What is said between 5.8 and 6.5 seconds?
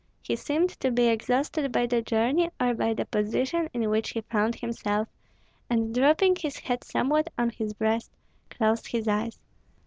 dropping